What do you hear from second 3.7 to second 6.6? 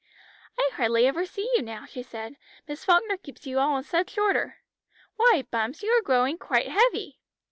in such order. Why, Bumps, you are growing